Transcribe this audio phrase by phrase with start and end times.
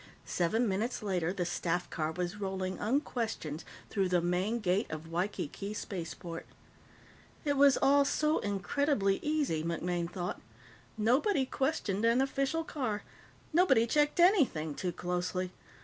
[0.25, 5.75] Seven minutes later, the staff car was rolling unquestioned through the main gate of Waikiki
[5.75, 6.47] Spaceport.
[7.45, 10.41] It was all so incredibly easy, MacMaine thought.
[10.97, 13.03] Nobody questioned an official car.
[13.53, 15.51] Nobody checked anything too closely.